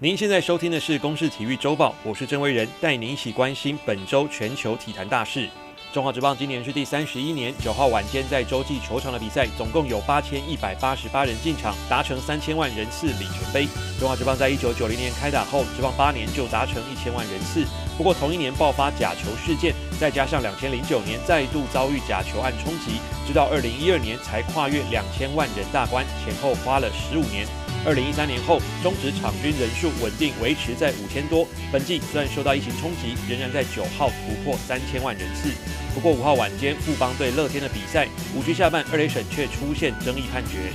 [0.00, 5.48] 您现在收听的是《公视体育周报》，我是郑威仁，带您一起关心本周全球体坛大事。
[5.92, 13.66] 中华职棒今年是第三十一年，九号晚间在洲际球场的比赛，总共有八千一百八十八人进场，达成三千万人次里程碑。
[13.98, 17.66] 中华职棒在一九九零年开打后，职棒八年就达成一千万人次。
[17.96, 27.48] 不过同一年爆发假球事件，再加上两千零九年再度遭遇假球案冲击，直到二零一二年才跨越两千万人大关，前后花了十五年。
[27.88, 31.48] 二零一三年后，中职场均人数稳定维持在五千多。
[31.72, 35.48] 本季虽然受到疫情冲击，仍然在九号突破三千万人次。
[35.94, 38.06] 不过五号晚间富邦对乐天的比赛，
[38.36, 40.70] 五局下半二垒审却出现争议判决。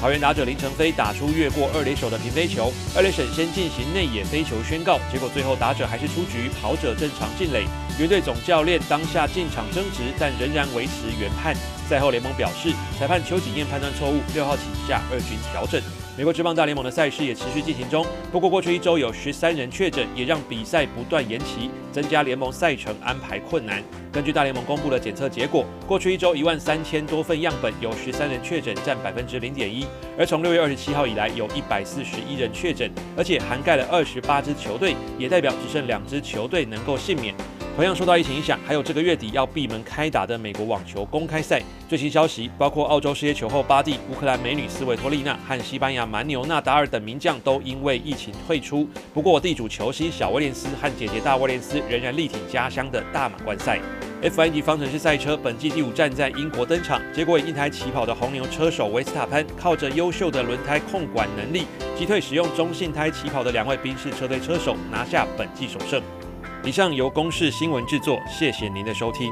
[0.00, 7.66] 桃园打者林承飞打出越过二垒手的平飞球，二垒审先进行内野飞球宣告，结果最后打者还是出局，跑者正常进垒。
[7.98, 11.54] 原队总教练当下进场争执，但仍然维持原判。
[11.86, 15.82] 赛后联盟表示，裁判邱景彦判断错误，六号起下二军调整。
[16.16, 23.82] 美国职棒大联盟的赛事也持续进行中，不过过去一周有十三人确诊，也让比赛不断延期，增加联盟赛程安排困难。
[24.12, 29.84] 根据大联盟公布的检测结果，过去一周一万三千多份样本有十三人确诊，占百分之零点一。
[30.16, 37.34] 而从六月二十七号以来，有一百四十一人确诊，而且涵盖了二十八支球队，也代表只剩两支球队能够幸免。
[37.74, 41.60] 同样受到疫情影响，还有这个月底要闭门开打的美国网球公开赛。
[41.88, 48.88] 最新消息，包括澳洲世界球后巴蒂、乌克兰美女斯维托利娜和西班牙蛮牛纳达尔等名将都因为疫情退出。
[49.12, 53.80] 不过，地主球星小威廉斯和姐姐大威廉斯仍然力挺家乡的大满贯赛。
[54.22, 61.64] F1 级方程式赛车本季第五站在英国登场，结果以一台起跑的红牛车手维斯塔潘靠着优秀的轮胎控管能力，
[61.98, 66.00] 击退使用中性胎起跑的两位宾士车队车手，拿下本季首胜。
[66.64, 69.30] 以上由公视新闻制作，谢谢您的收听。